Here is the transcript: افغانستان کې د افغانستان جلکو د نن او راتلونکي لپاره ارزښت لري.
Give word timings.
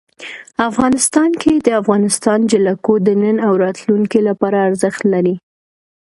افغانستان 0.69 1.31
کې 1.41 1.53
د 1.65 1.67
افغانستان 1.81 2.39
جلکو 2.51 2.93
د 3.05 3.07
نن 3.21 3.37
او 3.47 3.53
راتلونکي 3.65 4.19
لپاره 4.27 4.57
ارزښت 4.67 5.01
لري. 5.13 5.35